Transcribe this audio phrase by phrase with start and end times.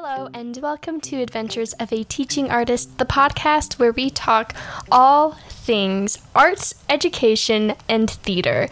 [0.00, 4.54] Hello, and welcome to Adventures of a Teaching Artist, the podcast where we talk
[4.92, 8.68] all things arts, education, and theater.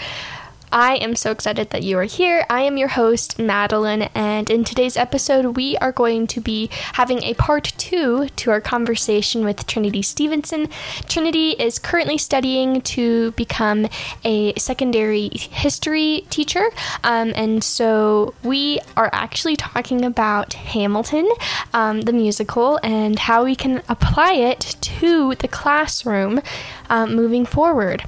[0.72, 2.44] I am so excited that you are here.
[2.50, 7.22] I am your host, Madeline, and in today's episode, we are going to be having
[7.22, 10.68] a part two to our conversation with Trinity Stevenson.
[11.08, 13.86] Trinity is currently studying to become
[14.24, 16.70] a secondary history teacher,
[17.04, 21.30] um, and so we are actually talking about Hamilton,
[21.74, 26.40] um, the musical, and how we can apply it to the classroom
[26.90, 28.04] um, moving forward.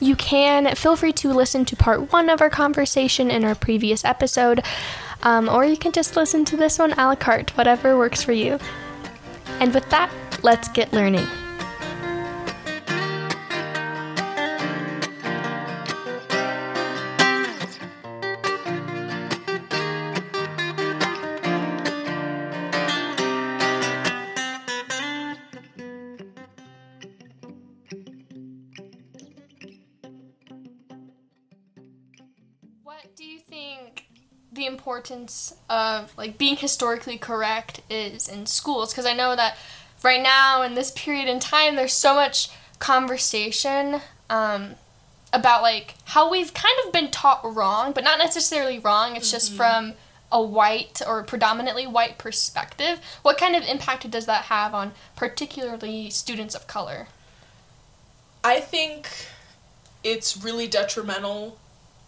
[0.00, 4.04] You can feel free to listen to part one of our conversation in our previous
[4.04, 4.64] episode,
[5.22, 8.32] um, or you can just listen to this one a la carte, whatever works for
[8.32, 8.58] you.
[9.60, 10.12] And with that,
[10.42, 11.26] let's get learning.
[34.94, 38.92] Importance of like being historically correct is in schools?
[38.92, 39.56] Because I know that
[40.04, 44.00] right now in this period in time, there's so much conversation
[44.30, 44.76] um,
[45.32, 49.16] about like how we've kind of been taught wrong, but not necessarily wrong.
[49.16, 49.94] It's just from
[50.30, 53.00] a white or predominantly white perspective.
[53.22, 57.08] What kind of impact does that have on particularly students of color?
[58.44, 59.08] I think
[60.04, 61.58] it's really detrimental,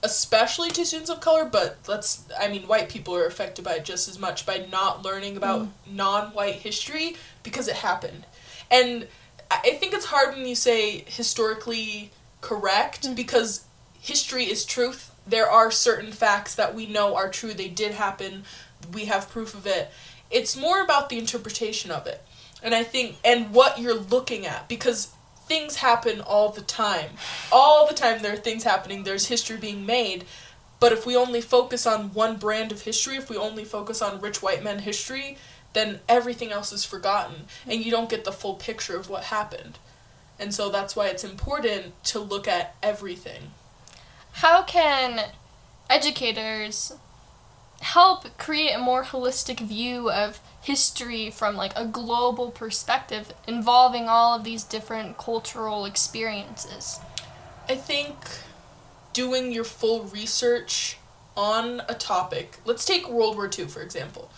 [0.06, 3.84] especially to students of color, but let's, I mean, white people are affected by it
[3.84, 5.70] just as much by not learning about mm.
[5.90, 8.24] non white history because it happened.
[8.70, 9.08] And
[9.50, 13.16] I I think it's hard when you say historically correct mm.
[13.16, 13.64] because
[14.00, 15.12] history is truth.
[15.26, 18.44] There are certain facts that we know are true, they did happen,
[18.92, 19.90] we have proof of it.
[20.30, 22.22] It's more about the interpretation of it.
[22.62, 25.12] And I think, and what you're looking at, because
[25.46, 27.10] things happen all the time.
[27.50, 30.24] All the time there are things happening, there's history being made.
[30.78, 34.20] But if we only focus on one brand of history, if we only focus on
[34.20, 35.38] rich white men history,
[35.72, 39.78] then everything else is forgotten and you don't get the full picture of what happened.
[40.38, 43.52] And so that's why it's important to look at everything.
[44.32, 45.32] How can
[45.88, 46.92] educators
[47.80, 54.36] help create a more holistic view of history from like a global perspective involving all
[54.36, 56.98] of these different cultural experiences?
[57.68, 58.16] I think
[59.12, 60.98] doing your full research
[61.36, 62.58] on a topic.
[62.64, 64.28] Let's take World War II for example.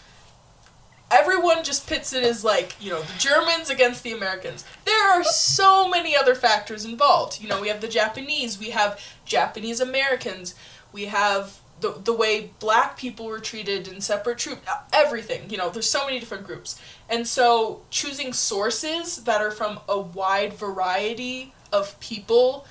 [1.10, 4.66] Everyone just pits it as like, you know, the Germans against the Americans.
[4.84, 7.40] There are so many other factors involved.
[7.40, 10.54] You know, we have the Japanese, we have Japanese Americans,
[10.92, 14.58] we have the, the way black people were treated in separate troop
[14.92, 16.80] everything you know there's so many different groups.
[17.08, 22.66] And so choosing sources that are from a wide variety of people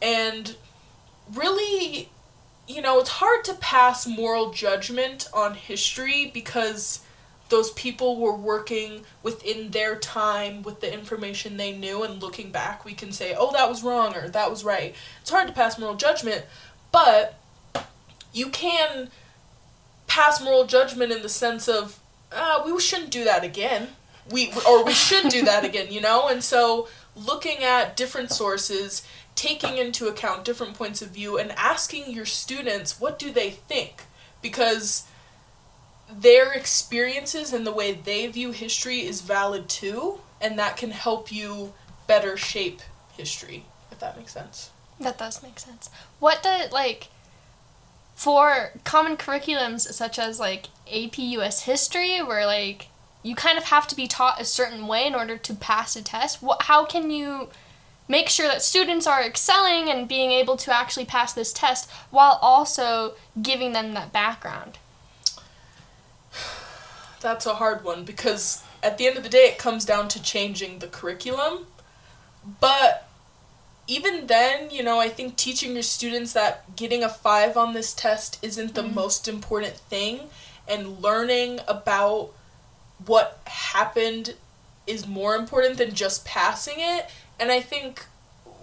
[0.00, 0.56] and
[1.32, 2.10] really
[2.68, 7.00] you know it's hard to pass moral judgment on history because
[7.50, 12.02] those people were working within their time with the information they knew.
[12.02, 14.94] And looking back we can say oh that was wrong or that was right.
[15.20, 16.44] It's hard to pass moral judgment
[16.92, 17.38] but
[18.34, 19.08] you can
[20.06, 21.98] pass moral judgment in the sense of
[22.32, 23.88] uh, we shouldn't do that again.
[24.30, 26.28] We or we should do that again you know?
[26.28, 32.10] And so looking at different sources taking into account different points of view and asking
[32.10, 34.02] your students what do they think?
[34.42, 35.04] Because
[36.10, 41.32] their experiences and the way they view history is valid too and that can help
[41.32, 41.72] you
[42.06, 42.82] better shape
[43.16, 44.70] history if that makes sense.
[45.00, 45.90] That does make sense.
[46.18, 47.08] What does like
[48.14, 52.88] for common curriculums such as like AP US history where like
[53.22, 56.02] you kind of have to be taught a certain way in order to pass a
[56.02, 56.42] test.
[56.42, 57.48] What how can you
[58.06, 62.38] make sure that students are excelling and being able to actually pass this test while
[62.42, 64.78] also giving them that background?
[67.20, 70.22] That's a hard one because at the end of the day, it comes down to
[70.22, 71.66] changing the curriculum.
[72.60, 73.08] But
[73.86, 77.92] even then, you know, I think teaching your students that getting a five on this
[77.92, 78.94] test isn't the mm-hmm.
[78.94, 80.20] most important thing
[80.66, 82.30] and learning about
[83.04, 84.34] what happened
[84.86, 87.10] is more important than just passing it.
[87.38, 88.06] And I think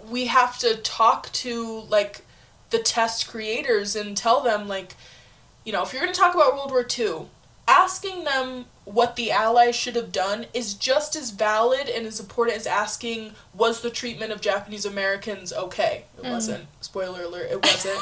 [0.09, 2.25] we have to talk to like
[2.71, 4.95] the test creators and tell them like
[5.63, 7.27] you know, if you're going to talk about World War II,
[7.71, 12.57] asking them what the Allies should have done is just as valid and as important
[12.57, 16.03] as asking, was the treatment of Japanese Americans okay?
[16.17, 16.65] It wasn't.
[16.81, 17.99] Spoiler alert, it wasn't.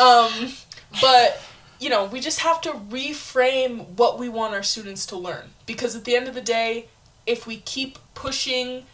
[0.00, 0.52] um,
[1.00, 1.42] but,
[1.78, 5.50] you know, we just have to reframe what we want our students to learn.
[5.66, 6.88] Because at the end of the day,
[7.26, 8.84] if we keep pushing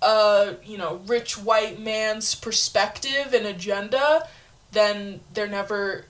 [0.00, 4.26] a, you know, rich white man's perspective and agenda,
[4.72, 6.06] then they're never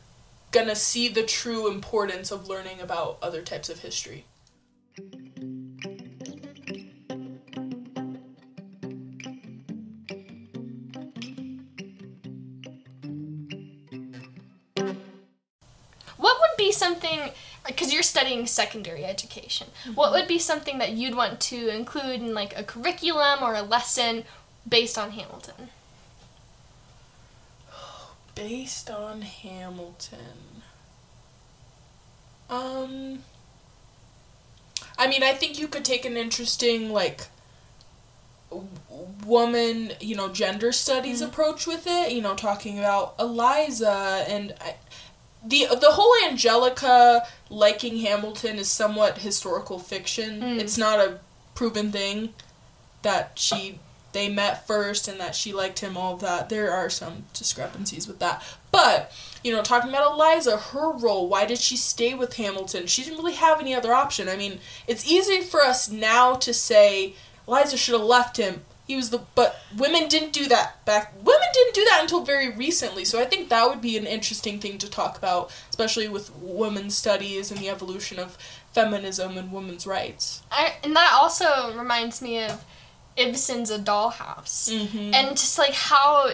[0.53, 4.27] gonna see the true importance of learning about other types of history.
[16.17, 17.33] What would be something
[17.67, 19.69] because you're studying secondary education.
[19.95, 20.15] What mm-hmm.
[20.15, 24.25] would be something that you'd want to include in like a curriculum or a lesson
[24.69, 25.69] based on Hamilton?
[28.35, 30.63] Based on Hamilton.
[32.49, 33.21] Um
[34.99, 37.27] I mean, I think you could take an interesting like
[39.25, 44.75] woman, you know, gender studies approach with it, you know, talking about Eliza and I,
[45.45, 50.41] the the whole Angelica liking Hamilton is somewhat historical fiction.
[50.41, 50.61] Mm.
[50.61, 51.19] It's not a
[51.55, 52.35] proven thing
[53.03, 53.79] that she
[54.13, 56.49] they met first and that she liked him all of that.
[56.49, 58.43] There are some discrepancies with that.
[58.71, 59.13] But,
[59.43, 62.87] you know, talking about Eliza, her role, why did she stay with Hamilton?
[62.87, 64.29] She didn't really have any other option.
[64.29, 67.15] I mean, it's easy for us now to say
[67.47, 68.63] Eliza should have left him.
[68.87, 72.51] He was the but women didn't do that back women didn't do that until very
[72.51, 73.05] recently.
[73.05, 76.97] So I think that would be an interesting thing to talk about, especially with women's
[76.99, 78.37] studies and the evolution of
[78.73, 80.43] feminism and women's rights.
[80.51, 82.65] I, and that also reminds me of
[83.17, 84.71] Ibsen's A Dollhouse.
[84.73, 85.15] Mm-hmm.
[85.15, 86.31] And just like how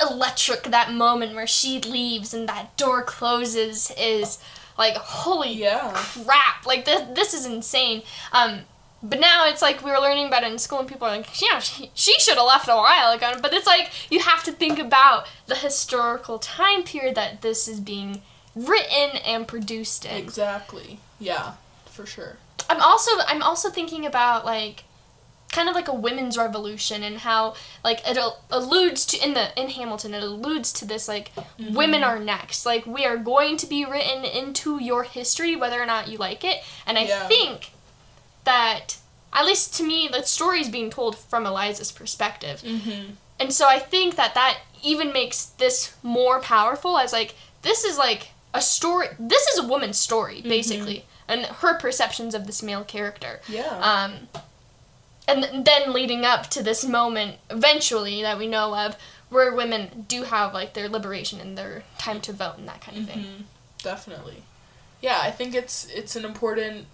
[0.00, 4.38] electric that moment where she leaves and that door closes is
[4.76, 5.92] like holy Yeah.
[5.94, 8.62] crap like this this is insane um
[9.04, 11.40] but now it's like we were learning about it in school and people are like
[11.40, 14.50] yeah she, she should have left a while ago but it's like you have to
[14.52, 18.20] think about the historical time period that this is being
[18.56, 20.98] written and produced in Exactly.
[21.20, 21.54] Yeah,
[21.86, 22.36] for sure.
[22.68, 24.82] I'm also I'm also thinking about like
[25.54, 28.18] kind of like a women's revolution and how like it
[28.50, 31.30] alludes to in the in Hamilton it alludes to this like
[31.80, 35.86] women are next like we are going to be written into your history whether or
[35.86, 37.28] not you like it and I Yeah.
[37.28, 37.70] think
[38.44, 38.98] that
[39.32, 43.12] at least to me the story is being told from Eliza's perspective Mm-hmm.
[43.40, 47.96] and so I think that that even makes this more powerful as like this is
[47.98, 52.84] like a story this is a woman's story basically and her perceptions of this male
[52.84, 53.78] character Yeah.
[53.90, 54.28] um,
[55.26, 58.96] and then leading up to this moment eventually that we know of
[59.30, 62.98] where women do have like their liberation and their time to vote and that kind
[62.98, 63.42] of thing Mhm.
[63.82, 64.42] Definitely.
[65.02, 66.86] Yeah, I think it's it's an important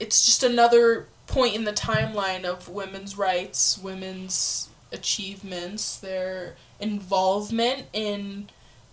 [0.00, 8.48] it's just another point in the timeline of women's rights, women's achievements, their involvement in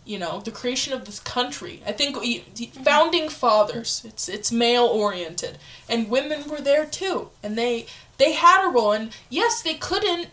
[0.06, 1.82] you know the creation of this country.
[1.86, 2.40] I think we,
[2.84, 4.02] founding fathers.
[4.06, 5.58] It's it's male oriented,
[5.90, 7.88] and women were there too, and they
[8.18, 8.92] they had a role.
[8.92, 10.30] And yes, they couldn't.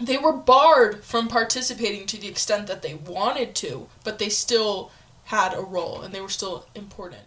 [0.00, 4.90] They were barred from participating to the extent that they wanted to, but they still
[5.24, 7.22] had a role, and they were still important.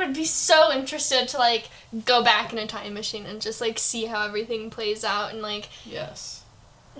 [0.00, 1.68] Would be so interested to like
[2.04, 5.40] go back in a time machine and just like see how everything plays out and
[5.42, 6.42] like Yes.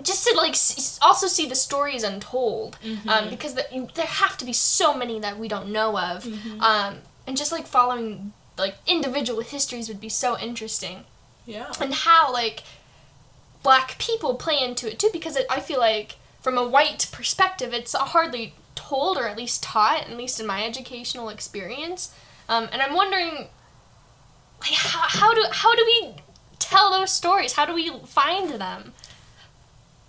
[0.01, 3.09] just to like s- also see the stories untold Mm-hmm.
[3.09, 3.65] um, because the,
[3.95, 6.61] there have to be so many that we don't know of Mm-hmm.
[6.61, 6.95] um,
[7.27, 11.03] and just like following like individual histories would be so interesting
[11.45, 11.71] Yeah.
[11.79, 12.63] and how like
[13.63, 17.73] black people play into it too because it, i feel like from a white perspective
[17.73, 22.13] it's hardly told or at least taught at least in my educational experience
[22.51, 23.47] um, and i'm wondering
[24.61, 26.15] like how, how do how do we
[26.59, 28.93] tell those stories how do we find them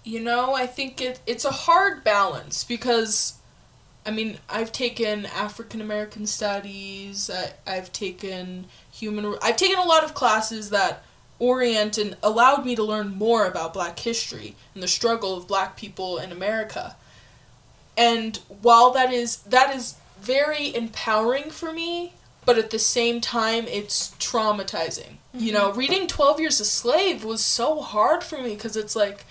[0.04, 3.34] You know, I think it it's a hard balance because
[4.04, 10.02] I mean, I've taken African American studies, I, I've taken human I've taken a lot
[10.04, 11.04] of classes that
[11.38, 15.76] orient and allowed me to learn more about black history and the struggle of black
[15.76, 16.96] people in America.
[17.96, 23.66] And while that is that is very empowering for me, but at the same time
[23.66, 25.16] it's traumatizing.
[25.34, 25.78] You know, mm-hmm.
[25.78, 29.24] reading 12 Years a Slave was so hard for me because it's like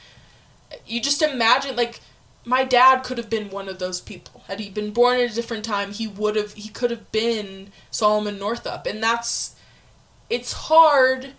[0.86, 2.00] you just imagine like
[2.44, 4.44] my dad could have been one of those people.
[4.48, 7.72] Had he been born at a different time he would have he could have been
[7.92, 8.86] solomon northup.
[8.88, 9.56] And that's
[10.30, 11.34] it's hard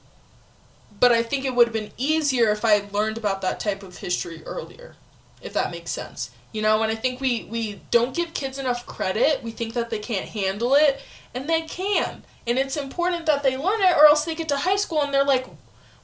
[1.00, 3.82] but i think it would have been easier if i had learned about that type
[3.82, 4.94] of history earlier
[5.42, 6.30] if that makes sense.
[6.52, 9.42] You know, and I think we we don't give kids enough credit.
[9.42, 11.00] We think that they can't handle it,
[11.34, 12.22] and they can.
[12.46, 15.14] And it's important that they learn it or else they get to high school and
[15.14, 15.46] they're like,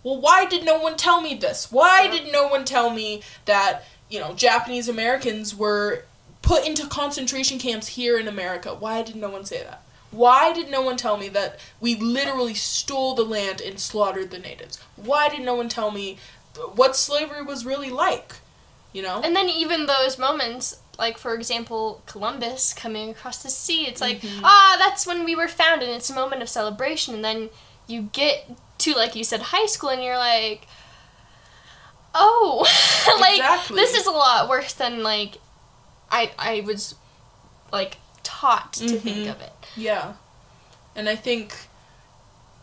[0.02, 1.73] "Well, why did no one tell me this?
[1.73, 6.04] Why did no one tell me that, you know, Japanese Americans were
[6.42, 8.75] put into concentration camps here in America?
[8.75, 12.54] Why did no one say that?" Why did no one tell me that we literally
[12.54, 14.78] stole the land and slaughtered the natives?
[14.97, 16.18] Why did no one tell me
[16.75, 18.37] what slavery was really like?
[18.92, 19.20] You know?
[19.23, 24.21] And then even those moments, like for example, Columbus coming across the sea, it's like,
[24.21, 24.40] Mhm.
[24.43, 25.88] ah, that's when we were founded.
[25.88, 27.50] It's a moment of celebration, and then
[27.87, 30.67] you get to like you said, high school, and you're like,
[32.14, 32.67] oh,
[33.21, 33.76] like Exactly.
[33.76, 35.38] this is a lot worse than like
[36.11, 36.95] I I was
[37.73, 39.31] like taught to think Mhm.
[39.31, 39.52] of it.
[39.76, 40.14] Yeah.
[40.97, 41.55] And I think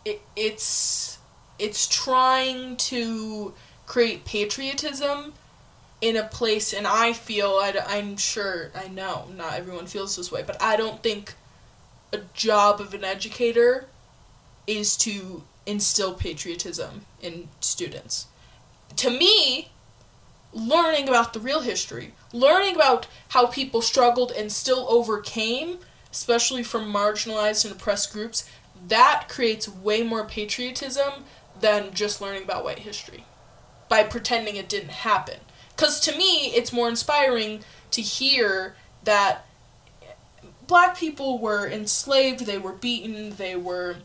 [0.03, 1.17] it, it's
[1.57, 3.53] it's trying to
[3.85, 5.33] create patriotism
[6.01, 10.31] in a place and I feel I, am sure I know not everyone feels this
[10.31, 11.33] way but I don't think
[12.11, 13.87] a job of an educator
[14.67, 18.27] is to instill patriotism in students.
[18.97, 19.69] To me,
[20.53, 25.79] learning about the real history, learning about how people struggled and still overcame,
[26.11, 28.49] especially from marginalized and oppressed groups,
[28.87, 31.25] that creates way more patriotism
[31.59, 33.25] than just learning about white history
[33.89, 35.39] by pretending it didn't happen.
[35.75, 39.45] Because to me, it's more inspiring to hear that
[40.67, 43.97] black people were enslaved, they were beaten, they were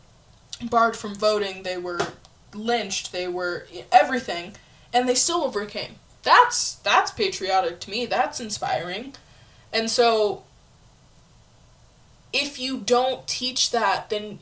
[0.69, 1.99] barred from voting, they were
[2.53, 4.55] lynched, they were everything,
[4.93, 5.95] and they still overcame.
[6.23, 8.05] That's that's patriotic to me.
[8.05, 9.15] That's inspiring.
[9.73, 10.43] And so
[12.31, 14.39] if you don't teach that, then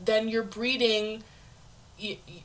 [0.00, 1.22] then you're breeding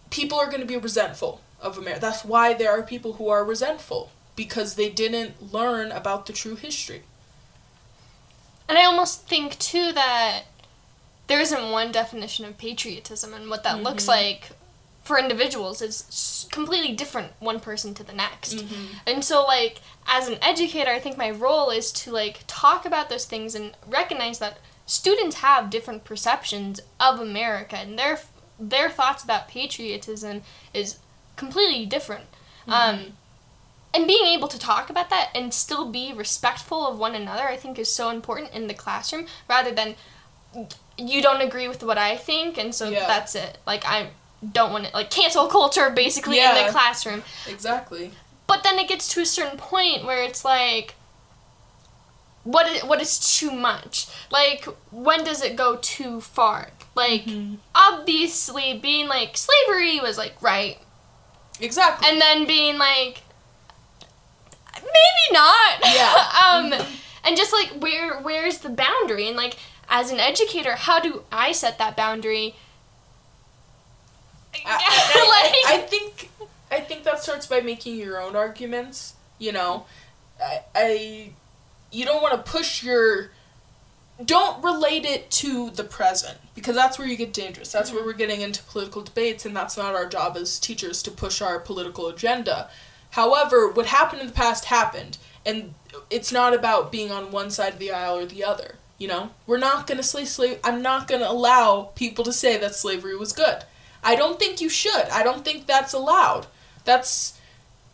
[0.10, 2.02] people are going to be resentful of America.
[2.02, 6.56] That's why there are people who are resentful because they didn't learn about the true
[6.56, 7.04] history.
[8.68, 10.44] And I almost think too that
[11.28, 14.10] there isn't one definition of patriotism, and what that looks Mhm.
[14.10, 14.50] like
[15.04, 18.56] for individuals is completely different one person to the next.
[18.56, 18.88] Mhm.
[19.06, 23.10] And so, like, as an educator, I think my role is to like talk about
[23.10, 28.22] those things and recognize that students have different perceptions of America, and their
[28.60, 30.98] their thoughts about patriotism is
[31.36, 32.26] completely different.
[32.68, 33.18] Um,
[33.94, 37.56] and being able to talk about that and still be respectful of one another, I
[37.58, 39.96] think, is so important in the classroom rather than
[40.98, 43.08] you don't agree with what I think, and so Yeah.
[43.08, 43.58] that's it.
[43.66, 44.10] Like, I
[44.52, 47.24] don't want to, like, cancel culture basically in the classroom.
[47.48, 48.12] Exactly.
[48.48, 50.96] But then it gets to a certain point where it's like,
[52.44, 54.08] what is, what is too much?
[54.30, 56.72] Like, when does it go too far?
[56.94, 57.58] Like, Mhm.
[57.74, 60.78] obviously, being like, slavery was like, right.
[61.60, 62.08] Exactly.
[62.10, 63.22] And then being like,
[64.76, 65.80] maybe not.
[65.84, 66.74] Yeah.
[66.82, 66.88] um,
[67.26, 69.28] and just like, where where's the boundary?
[69.28, 69.58] And like,
[69.90, 72.56] as an educator, how do I set that boundary?
[74.54, 76.30] I, I- I- I think
[76.72, 79.14] I think that starts by making your own arguments.
[79.40, 79.86] You know,
[80.42, 81.30] I, I
[81.92, 83.32] you don't want to push your
[84.24, 87.72] don't relate it to the present because that's where you get dangerous.
[87.72, 91.12] That's where we're getting into political debates, and that's not our job as teachers to
[91.12, 92.70] push our political agenda.
[93.14, 95.76] However, what happened in the past happened, and
[96.10, 98.78] it's not about being on one side of the aisle or the other.
[98.98, 100.60] You know, we're not gonna slay slave.
[100.64, 103.66] I'm not gonna allow people to say that slavery was good.
[104.04, 105.10] I don't think you should.
[105.12, 106.48] I don't think that's allowed.
[106.86, 107.40] That's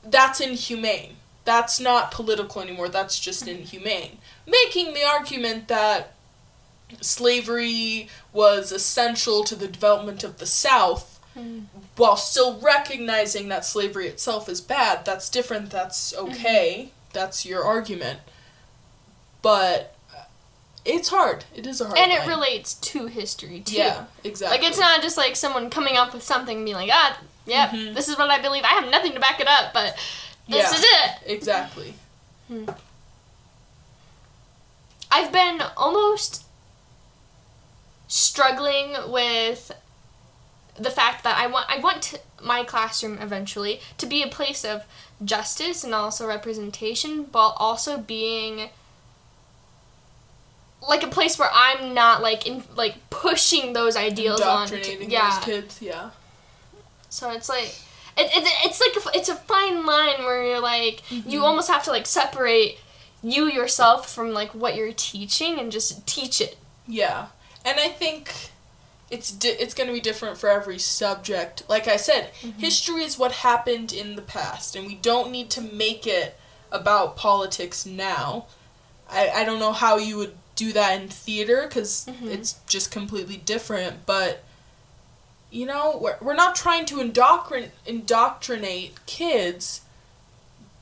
[0.03, 1.17] that's inhumane.
[1.43, 2.87] That's not political anymore.
[2.87, 4.19] That's just inhumane.
[4.47, 6.13] Making the argument that
[7.01, 11.63] slavery was essential to the development of the South hmm.
[11.99, 15.69] While still recognizing that slavery itself is bad, that's different.
[15.69, 16.91] That's okay.
[17.13, 18.19] That's your argument.
[19.41, 19.95] But
[20.85, 21.43] it's hard.
[21.55, 23.75] It is a hard and it relates to history too.
[23.77, 24.57] Yeah, exactly.
[24.57, 27.71] Like it's not just like someone coming up with something and being like, ah, yep,
[27.71, 27.93] Mhm.
[27.93, 28.63] this is what I believe.
[28.63, 29.95] I have nothing to back it up, but
[30.47, 30.77] this Yeah.
[30.77, 31.11] is it.
[31.25, 31.93] Exactly.
[35.11, 36.43] I've been almost
[38.07, 39.71] struggling with
[40.79, 44.63] the fact that I want I want to, my classroom eventually to be a place
[44.63, 44.85] of
[45.23, 48.69] justice and also representation, while also being
[50.87, 54.63] like a place where I'm not like in like pushing those ideals on.
[54.63, 55.29] Indoctrinating yeah.
[55.29, 55.81] those kids.
[55.81, 56.11] Yeah.
[57.09, 57.75] So it's like
[58.17, 61.43] it, it, it's like a, it's a fine line where you're like you mm-hmm.
[61.43, 62.79] almost have to like separate
[63.21, 66.57] you yourself from like what you're teaching and just teach it.
[66.87, 67.27] Yeah,
[67.65, 68.33] and I think
[69.11, 71.63] it's di- it's going to be different for every subject.
[71.67, 75.61] Like I said, history is what happened in the past, and we don't need to
[75.61, 76.37] make it
[76.71, 78.45] about politics now.
[79.09, 82.27] I, I don't know how you would do that in theater because Mhm.
[82.31, 84.43] it's just completely different, but
[85.51, 89.81] you know, we're, we're not trying to indoctrin- indoctrinate kids,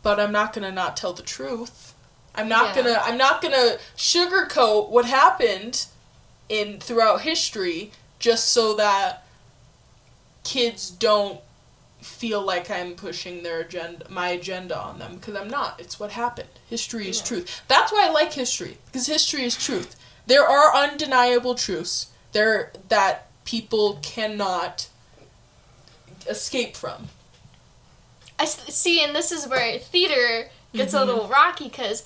[0.04, 1.94] but I'm not gonna not tell the truth.
[2.36, 2.82] I'm not Yeah.
[2.84, 5.86] gonna I'm not gonna sugarcoat what happened
[6.50, 9.26] in throughout history just so that
[10.44, 11.40] kids don't
[12.02, 15.80] feel like I'm pushing their agenda my agenda on them because I'm not.
[15.80, 16.50] It's what happened.
[16.70, 17.26] History is Yeah.
[17.26, 17.62] truth.
[17.68, 19.96] That's why I like history because history is truth.
[20.26, 24.88] There are undeniable truths there that people cannot
[26.28, 27.10] escape from.
[28.40, 31.06] I see, and this is where theater gets a Mhm.
[31.08, 32.04] little rocky because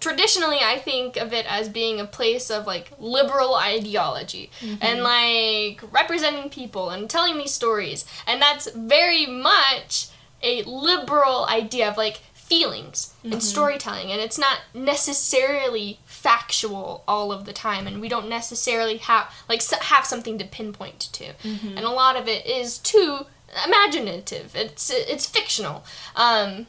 [0.00, 4.82] traditionally I think of it as being a place of like liberal ideology mm-hmm.
[4.82, 10.08] and like representing people and telling these stories, and that's very much
[10.42, 13.40] a liberal idea of like feelings and mm-hmm.
[13.40, 19.32] storytelling, and it's not necessarily factual all of the time, and we don't necessarily have
[19.48, 21.76] like s- have something to pinpoint to, mm-hmm.
[21.76, 23.26] and a lot of it is too
[23.66, 24.54] imaginative.
[24.54, 25.84] It's it's fictional.
[26.16, 26.66] Um,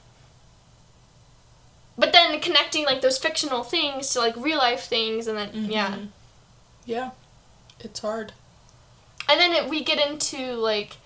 [1.99, 5.91] but then connecting like those fictional things to like real life things, and then yeah,
[5.95, 6.07] Mhm.
[6.85, 7.09] Yeah.
[7.81, 8.33] It's hard.
[9.29, 10.97] and then it, we get into like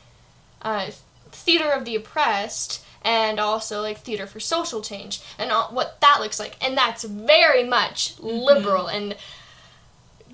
[0.61, 0.91] uh,
[1.31, 6.17] theater of the oppressed and also like theater for social change and all, what that
[6.21, 9.17] looks like and that's very much liberal and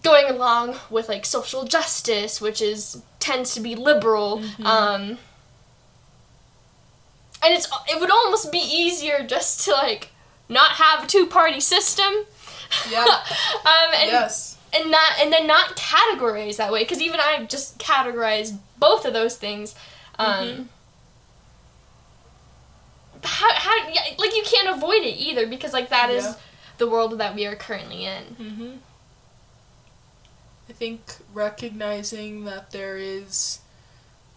[0.04, 5.18] going along with like social justice which is tends to be liberal um
[7.42, 10.10] and it's it would almost be easier just to like
[10.50, 12.26] not have a two party system
[12.90, 13.04] Yeah.
[13.06, 14.58] um and yes.
[14.76, 19.14] and not and then not categorize that way because even I just categorized both of
[19.14, 19.76] those things.
[20.18, 20.70] Um,
[23.24, 26.34] How how yeah, like you can't avoid it either because like that is Yeah.
[26.78, 28.24] the world that we are currently in.
[28.40, 28.72] Mm-hmm.
[30.70, 31.02] I think
[31.34, 33.60] recognizing that there is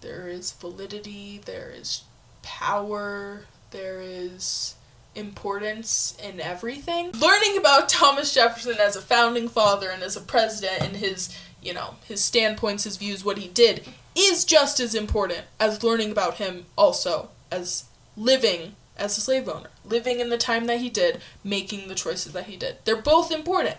[0.00, 2.02] there is validity, there is
[2.42, 4.74] power, there is
[5.14, 7.12] importance in everything.
[7.12, 11.74] Learning about Thomas Jefferson as a founding father and as a president and his, you
[11.74, 16.34] know, his standpoints, his views, what he did is just as important as learning about
[16.34, 17.84] him also as
[18.16, 22.32] living as a slave owner, living in the time that he did, making the choices
[22.32, 22.76] that he did.
[22.84, 23.76] They're both important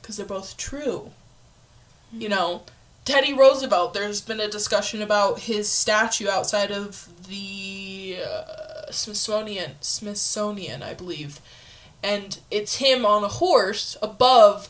[0.00, 1.10] because they're both true.
[2.12, 2.62] You know,
[3.04, 10.82] Teddy Roosevelt, there's been a discussion about his statue outside of the uh, Smithsonian, Smithsonian,
[10.82, 11.40] I believe.
[12.02, 14.68] And it's him on a horse above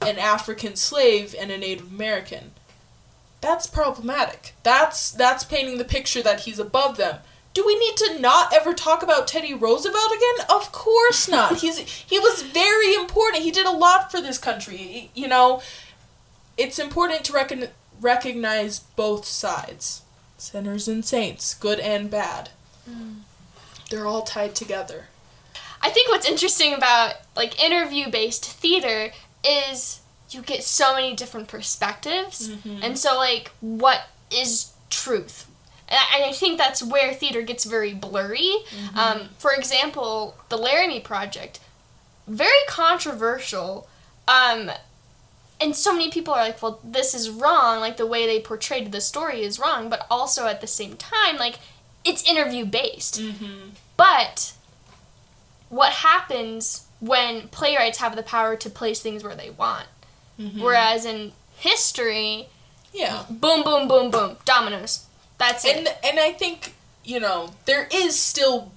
[0.00, 2.52] an African slave and a Native American.
[3.40, 4.54] That's problematic.
[4.62, 7.18] That's that's painting the picture that he's above them.
[7.52, 10.46] Do we need to not ever talk about Teddy Roosevelt again?
[10.50, 11.58] Of course not.
[11.58, 13.44] He's he was very important.
[13.44, 15.10] He did a lot for this country.
[15.14, 15.62] You know,
[16.56, 17.68] it's important to recon-
[18.00, 20.02] recognize both sides.
[20.36, 22.50] Sinners and saints, good and bad.
[22.90, 23.20] Mm.
[23.90, 25.06] They're all tied together.
[25.80, 29.10] I think what's interesting about like interview based theater
[29.44, 32.50] is you get so many different perspectives,
[32.82, 35.46] and so like what is truth.
[35.88, 38.54] And I, think that's where theater gets very blurry.
[38.96, 41.60] Um, for example, the Laramie Project,
[42.26, 43.86] very controversial.
[44.26, 44.70] Um,
[45.60, 47.80] and so many people are like, well, this is wrong.
[47.80, 49.90] Like the way they portrayed the story is wrong.
[49.90, 51.58] But also at the same time, like
[52.04, 53.20] it's interview based.
[53.20, 53.70] Mm-hmm.
[53.96, 54.52] But
[55.68, 59.86] what happens when playwrights have the power to place things where they want?
[60.38, 60.62] Mm-hmm.
[60.62, 62.48] Whereas in history,
[62.92, 63.24] Yeah.
[63.30, 65.06] boom, boom, boom, boom, dominoes.
[65.38, 65.76] That's it.
[65.76, 68.72] And and I think, you know, there is still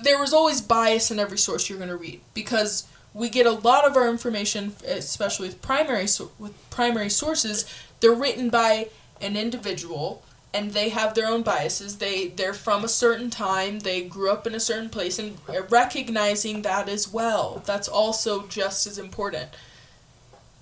[0.00, 3.52] there was always bias in every source you're going to read because we get a
[3.52, 6.06] lot of our information especially with primary
[6.38, 7.64] with primary sources,
[8.00, 8.88] they're written by
[9.20, 10.22] an individual
[10.54, 11.98] and they have their own biases.
[11.98, 15.38] They they're from a certain time, they grew up in a certain place and
[15.70, 17.62] recognizing that as well.
[17.64, 19.50] That's also just as important.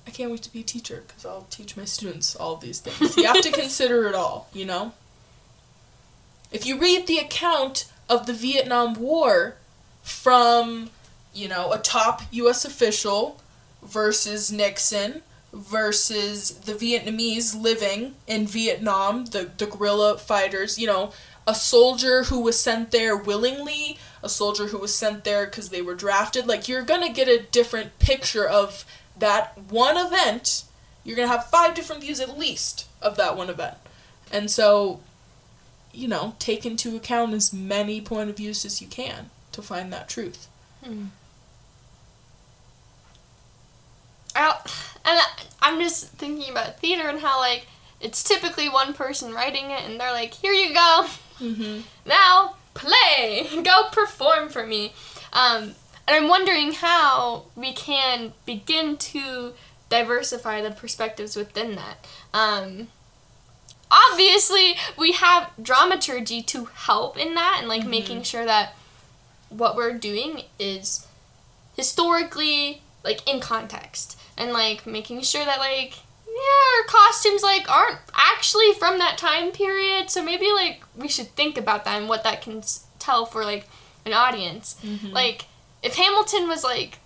[0.07, 3.17] I can't wait to be a teacher because I'll teach my students all these things.
[3.17, 4.93] You have to consider it all, you know?
[6.51, 9.57] If you read the account of the Vietnam War
[10.03, 10.91] from,
[11.33, 13.41] you know, a top US official
[13.83, 21.13] versus Nixon versus the Vietnamese living in Vietnam, the, the guerrilla fighters, you know,
[21.47, 25.83] a soldier who was sent there willingly, a soldier who was sent there because they
[25.83, 28.85] were drafted, like you're going to get a different picture of
[29.19, 30.65] that one event.
[31.03, 33.77] You're going to have five different views at least of that one event.
[34.31, 35.01] And so
[35.93, 39.93] you know, take into account as many point of views as you can to find
[39.93, 40.49] that truth.
[40.85, 41.07] Hmm.
[44.35, 44.59] I,
[45.05, 45.21] and
[45.61, 47.67] I'm just thinking about theater and how like
[48.01, 51.07] it's typically one person writing it and they're like, here you go.
[51.41, 51.81] Mm-hmm.
[52.07, 54.93] Now play, go perform for me.
[55.33, 55.75] Um,
[56.09, 59.53] and I'm wondering how we can begin to
[59.89, 62.07] diversify the perspectives within that.
[62.33, 62.89] Um,
[63.91, 68.75] obviously, we have dramaturgy to help in that and like making sure that
[69.51, 71.07] what we're doing is
[71.77, 74.19] historically like in context.
[74.37, 75.95] And like making sure that like
[76.27, 80.11] yeah our costumes like aren't actually from that time period.
[80.11, 83.45] So maybe like we should think about that and what that can s- tell for
[83.45, 83.69] like
[84.07, 84.81] an audience.
[84.85, 85.09] Mm-hmm.
[85.13, 85.47] Like
[85.83, 86.99] if hamilton was like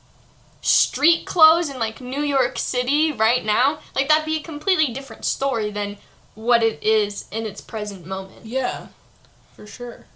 [0.60, 5.24] street clothes in like new york city right now like that'd be a completely different
[5.24, 5.96] story than
[6.34, 8.44] what it is in its present moment.
[8.44, 8.88] Yeah,
[9.54, 10.06] for sure.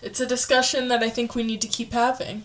[0.00, 2.44] It's a discussion that I think we need to keep having.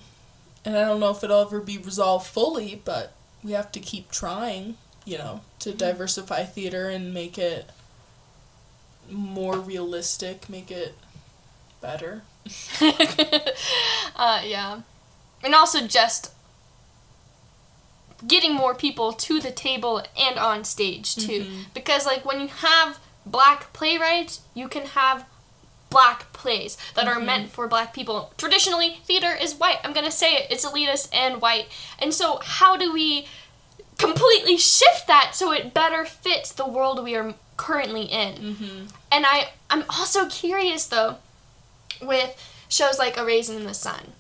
[0.68, 4.12] And I don't know if it'll ever be resolved fully, but we have to keep
[4.12, 4.76] trying,
[5.06, 7.70] you know, to diversify theater and make it
[9.10, 10.96] more realistic, make it
[11.80, 12.24] better.
[14.18, 14.82] uh, yeah.
[15.42, 16.34] And also just
[18.28, 21.46] getting more people to the table and on stage too.
[21.74, 25.26] Because like when you have black playwrights, you can have
[25.90, 28.34] black plays that are meant for black people.
[28.38, 29.78] Traditionally, theater is white.
[29.84, 30.48] I'm going to say it.
[30.52, 31.68] It's elitist and white.
[32.00, 33.28] And so how do we
[33.98, 38.36] completely shift that so it better fits the world we are currently in?
[38.36, 38.86] Mm-hmm.
[39.12, 41.18] And I I'm also curious though
[42.02, 42.36] with
[42.70, 44.12] shows like A Raisin in the Sun.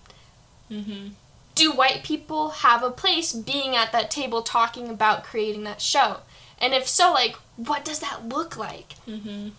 [0.71, 1.08] Mm-hmm.
[1.56, 6.17] Do white people have a place being at that table talking about creating that show?
[6.60, 8.95] And if so, like what does that look like?
[9.08, 9.49] Mm-hmm.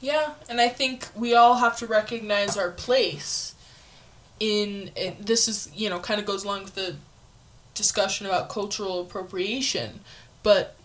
[0.00, 3.54] Yeah, and I think we all have to recognize our place
[4.38, 6.96] in, in this is, you know, kind of goes along with the
[7.74, 10.00] discussion about cultural appropriation,
[10.42, 10.76] but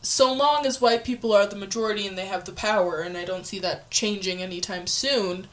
[0.00, 3.24] so long as white people are the majority and they have the power, and I
[3.24, 5.48] don't see that changing anytime soon,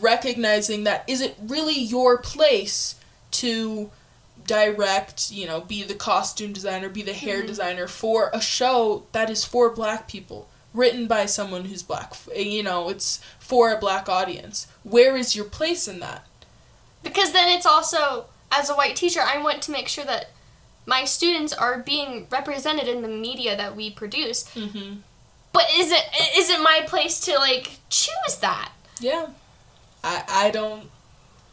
[0.00, 2.96] recognizing that is it really your place
[3.32, 3.90] to
[4.46, 7.46] direct, you know, be the costume designer, be the hair mm-hmm.
[7.46, 12.14] designer for a show that is for black people, written by someone who's black.
[12.34, 14.66] You know, it's for a black audience.
[14.82, 16.26] Where is your place in that?
[17.02, 20.30] Because then it's also as a white teacher, I want to make sure that
[20.86, 24.44] my students are being represented in the media that we produce.
[24.54, 24.96] Mm-hmm.
[25.52, 26.04] But is it
[26.36, 28.72] is it my place to like choose that?
[29.00, 29.28] Yeah.
[30.04, 30.90] I I don't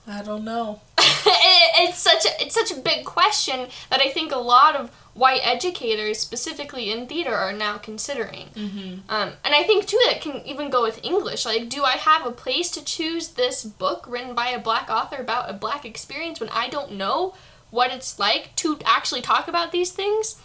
[0.07, 0.81] I don't know.
[0.97, 4.91] it, it's such a it's such a big question that I think a lot of
[5.13, 8.47] white educators, specifically in theater, are now considering.
[8.56, 9.10] Mm-hmm.
[9.10, 11.45] Um, and I think too that can even go with English.
[11.45, 15.17] Like, do I have a place to choose this book written by a black author
[15.17, 17.36] about a black experience when I don't know
[17.69, 20.41] what it's like to actually talk about these things?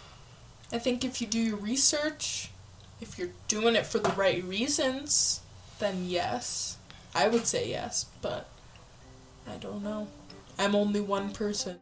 [0.71, 2.51] I think if you do your research,
[3.01, 5.41] if you're doing it for the right reasons,
[5.79, 6.77] then yes.
[7.15, 8.47] I would say yes, but
[9.47, 10.07] I don't know.
[10.59, 11.79] I'm only one person.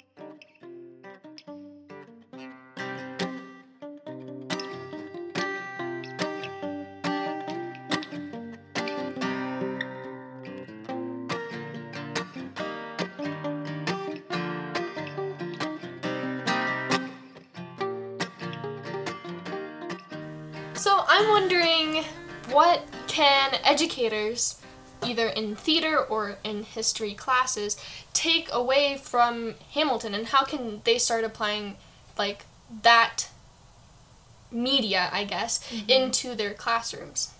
[23.67, 24.61] Educators
[25.03, 27.77] either in theater or in history classes
[28.13, 31.75] take away from Hamilton and how can they start applying
[32.17, 32.45] like
[32.81, 33.29] that
[34.51, 35.89] media, I guess, mm-hmm.
[35.89, 37.33] into their classrooms?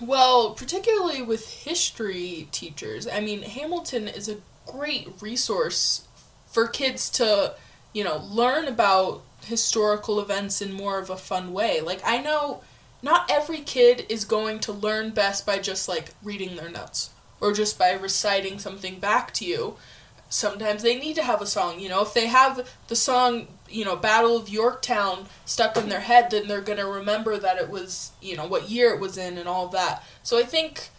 [0.00, 6.06] Well, particularly with history teachers, I mean, Hamilton is a great resource
[6.50, 7.54] for kids to,
[7.92, 11.80] you know, learn about historical events in more of a fun way.
[11.80, 12.62] Like, I know
[13.06, 17.52] not every kid is going to learn best by just, like, reading their notes or
[17.52, 19.76] just by reciting something back to you.
[20.28, 23.84] Sometimes they need to have a song, you know, if they have the song, you
[23.84, 27.70] know, Battle of Yorktown stuck in their head, then they're going to remember that it
[27.70, 30.04] was, you know, what year it was in and all that.
[30.24, 30.90] So I think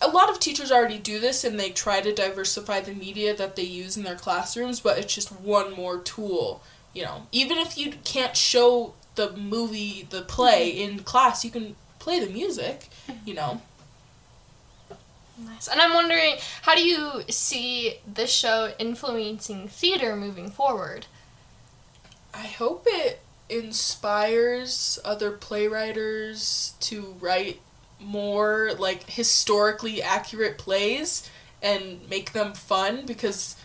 [0.00, 3.56] a- lot of teachers already do this and they try to diversify the media that
[3.56, 6.62] they use in their classrooms, but it's just one more tool,
[6.94, 7.26] you know.
[7.32, 10.98] Even if you can't show the movie, the play mm-hmm.
[10.98, 12.88] in class, you can play the music,
[13.24, 13.34] you mm-hmm.
[13.34, 13.62] know.
[15.38, 15.66] Nice.
[15.68, 21.06] And I'm wondering, how do you see this show influencing theater moving forward?
[22.34, 27.60] I hope it inspires other playwriters to write
[28.00, 31.28] more like historically accurate plays
[31.62, 33.56] and make them fun because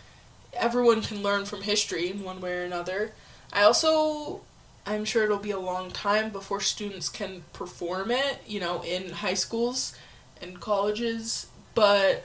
[0.52, 3.12] everyone can learn from history in one way or another.
[3.52, 4.42] I also
[4.88, 9.10] I'm sure it'll be a long time before students can perform it, you know, in
[9.10, 9.94] high schools
[10.40, 12.24] and colleges, but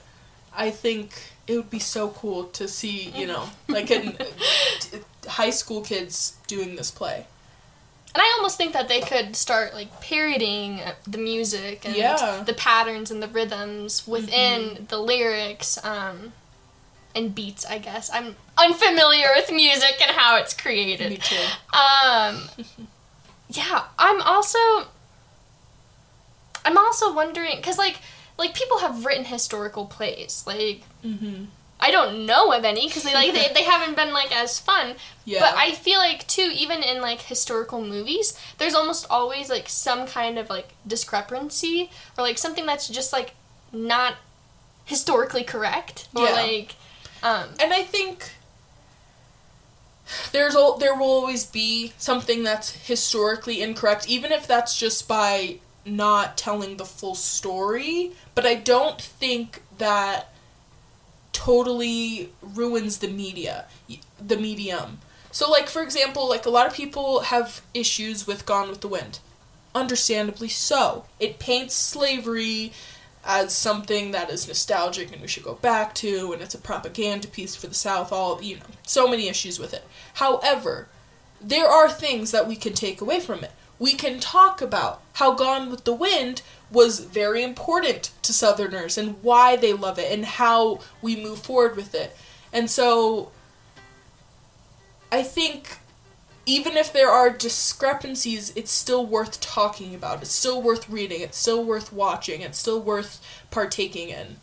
[0.55, 1.11] I think
[1.47, 4.17] it would be so cool to see, you know, like in
[5.27, 7.25] high school kids doing this play.
[8.15, 12.43] And I almost think that they could start like parodying the music and Yeah.
[12.45, 14.85] the patterns and the rhythms within Mm-hmm.
[14.85, 16.31] the lyrics um,
[17.15, 17.65] and beats.
[17.65, 21.09] I guess I'm unfamiliar with music and how it's created.
[21.09, 21.35] Me too.
[21.77, 22.49] Um,
[23.49, 24.57] yeah, I'm also,
[26.65, 27.97] I'm also wondering because like
[28.37, 30.43] like people have written historical plays.
[30.47, 31.45] Like Mm-hmm.
[31.79, 34.95] I don't know of any because they like they, they haven't been like as fun.
[35.25, 35.41] Yeah.
[35.41, 40.07] But I feel like too, even in like historical movies, there's almost always like some
[40.07, 43.33] kind of like discrepancy or like something that's just like
[43.73, 44.15] not
[44.85, 46.31] historically correct or Yeah.
[46.35, 46.75] like
[47.23, 48.31] um and I think
[50.31, 55.57] there's al- there will always be something that's historically incorrect, even if that's just by
[55.85, 58.11] not telling the full story.
[58.35, 60.29] But I don't think that
[61.31, 63.65] totally ruins the media,
[64.25, 64.99] the medium.
[65.31, 68.87] So, like for example, like a lot of people have issues with Gone with the
[68.87, 69.19] Wind,
[69.73, 71.05] understandably so.
[71.19, 72.71] It paints slavery
[73.25, 77.27] as something that is nostalgic and we should go back to, and it's a propaganda
[77.27, 79.83] piece for the South, all, you know, so many issues with it.
[80.15, 80.87] However,
[81.39, 83.51] there are things that we can take away from it.
[83.79, 89.21] We can talk about how Gone with the Wind was very important to Southerners and
[89.21, 92.15] why they love it and how we move forward with it.
[92.51, 93.31] And so
[95.11, 95.77] I think
[96.45, 100.21] even if there are discrepancies, it's still worth talking about.
[100.21, 101.21] It's still worth reading.
[101.21, 102.41] It's still worth watching.
[102.41, 104.37] It's still worth partaking in.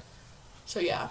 [0.66, 1.08] So yeah.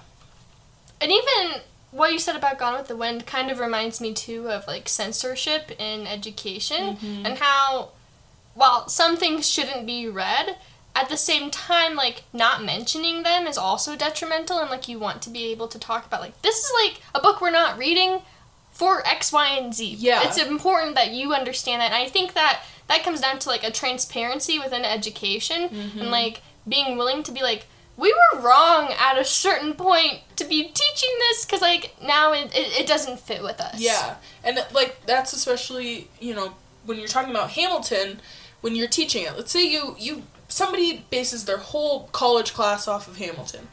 [1.02, 4.50] and even what you said about Gone with the Wind kind of reminds me too
[4.50, 7.26] of like censorship in education Mhm.
[7.26, 7.90] and how
[8.54, 10.58] while some things shouldn't be read
[10.96, 15.22] at the same time like not mentioning them is also detrimental and like you want
[15.22, 18.22] to be able to talk about like this is like a book we're not reading
[18.80, 19.96] for X, Y, and Z.
[20.00, 20.22] Yeah.
[20.26, 21.92] It's important that you understand that.
[21.92, 26.00] And I think that that comes down to like a transparency within education Mm-hmm.
[26.00, 30.46] and like being willing to be like, we were wrong at a certain point to
[30.46, 33.80] be teaching this because like now it, it, it doesn't fit with us.
[33.82, 34.16] Yeah,
[34.46, 36.54] and like that's especially you know
[36.86, 38.22] when you're talking about Hamilton,
[38.62, 39.34] when you're teaching it.
[39.36, 43.68] Let's say you you somebody bases their whole college class off of Hamilton.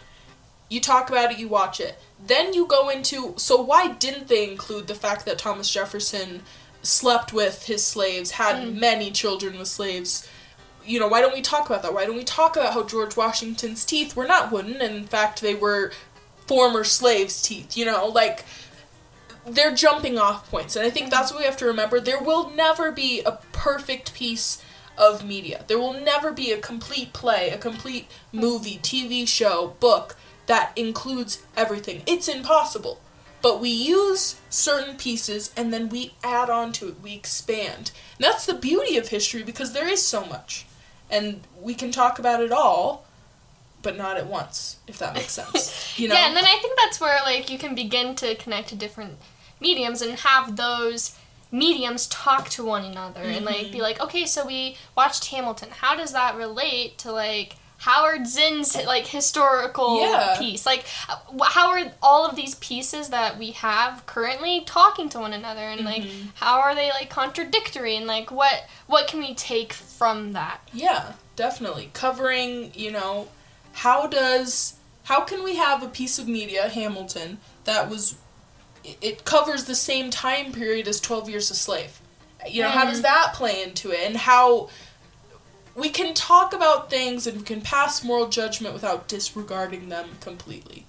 [0.68, 1.98] You talk about it, you watch it.
[2.24, 6.42] Then you go into so why didn't they include the fact that Thomas Jefferson
[6.82, 8.78] slept with his slaves, had hmm.
[8.78, 10.28] many children with slaves?
[10.84, 11.94] You know, why don't we talk about that?
[11.94, 15.40] Why don't we talk about how George Washington's teeth were not wooden and in fact
[15.40, 15.92] they were
[16.46, 18.44] former slaves' teeth, you know, like
[19.46, 22.50] they're jumping off points and i think that's what we have to remember there will
[22.50, 24.62] never be a perfect piece
[24.98, 30.16] of media there will never be a complete play a complete movie tv show book
[30.46, 32.02] that includes everything.
[32.06, 33.00] It's impossible.
[33.42, 36.96] But we use certain pieces and then we add on to it.
[37.02, 37.92] We expand.
[38.16, 40.66] And that's the beauty of history because there is so much.
[41.10, 43.04] And we can talk about it all
[43.82, 45.94] but not at once if that makes sense.
[45.96, 46.14] You know?
[46.14, 49.14] Yeah, and then I think that's where like you can begin to connect to different
[49.60, 51.16] mediums and have those
[51.52, 53.72] mediums talk to one another and like Mm-hmm.
[53.72, 55.68] be like, okay, so we watched Hamilton.
[55.70, 57.56] How does that relate to like
[57.86, 60.36] Howard Zinn's like historical Yeah.
[60.38, 60.66] piece?
[60.66, 60.84] Like,
[61.44, 65.84] how are all of these pieces that we have currently talking to one another, and
[65.84, 66.28] like Mm-hmm.
[66.34, 70.58] how are they like contradictory, and like what what can we take from that?
[70.72, 71.90] Yeah, definitely.
[71.92, 73.28] Covering, you know,
[73.72, 78.16] how does how can we have a piece of media, Hamilton, that was
[79.00, 82.00] it- covers the same time period as 12 Years a Slave.
[82.48, 84.68] You know, how does that play into it and how
[85.76, 90.86] we can talk about things and we can pass moral judgment without disregarding them completely.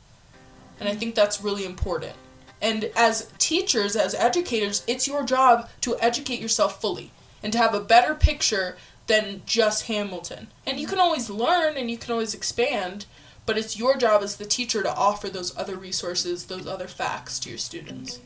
[0.80, 2.14] And I think that's really important.
[2.62, 7.12] And as teachers, as educators, it's your job to educate yourself fully
[7.44, 10.48] and to have a better picture than just Hamilton.
[10.66, 13.06] And you can always learn and you can always expand,
[13.46, 17.40] but it's your job as the teacher to offer those other resources, those other facts
[17.40, 18.22] to your students.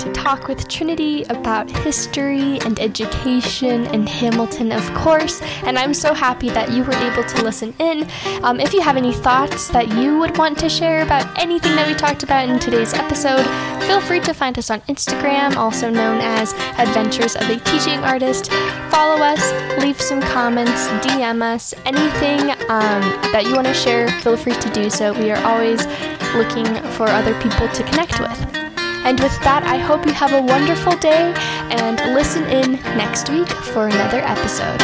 [0.00, 5.40] To talk with Trinity about history and education and Hamilton, of course.
[5.64, 8.06] And I'm so happy that you were able to listen in.
[8.42, 11.88] Um, if you have any thoughts that you would want to share about anything that
[11.88, 13.44] we talked about in today's episode,
[13.86, 18.50] feel free to find us on Instagram, also known as Adventures of a Teaching Artist.
[18.90, 19.42] Follow us,
[19.82, 24.70] leave some comments, DM us, anything um, that you want to share, feel free to
[24.70, 25.12] do so.
[25.14, 25.86] We are always
[26.34, 28.65] looking for other people to connect with.
[29.06, 31.32] And with that, I hope you have a wonderful day
[31.70, 34.82] and listen in next week for another episode.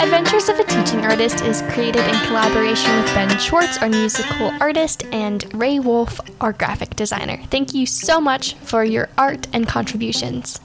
[0.00, 5.04] Adventures of a Teaching Artist is created in collaboration with Ben Schwartz, our musical artist,
[5.10, 7.42] and Ray Wolf, our graphic designer.
[7.50, 10.60] Thank you so much for your art and contributions.